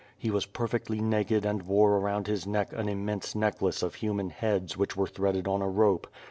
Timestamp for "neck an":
2.47-2.89